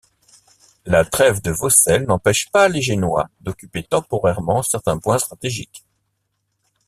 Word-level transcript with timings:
La 0.87 1.05
trêve 1.05 1.43
de 1.43 1.51
Vaucelles 1.51 2.07
n'empêche 2.07 2.49
pas 2.49 2.67
les 2.67 2.81
Génois 2.81 3.29
d'occuper 3.41 3.83
temporairement 3.83 4.63
certains 4.63 4.97
points 4.97 5.19
stratégiques. 5.19 5.85